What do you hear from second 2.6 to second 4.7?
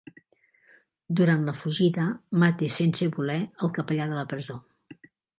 sense voler el capellà de la presó.